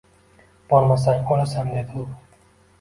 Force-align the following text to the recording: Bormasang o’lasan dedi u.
Bormasang 0.71 1.31
o’lasan 1.37 1.71
dedi 1.79 2.05
u. 2.09 2.11